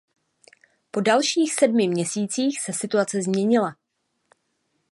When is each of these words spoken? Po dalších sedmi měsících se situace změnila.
Po 0.91 1.01
dalších 1.01 1.53
sedmi 1.53 1.87
měsících 1.87 2.61
se 2.61 2.73
situace 2.73 3.21
změnila. 3.21 3.77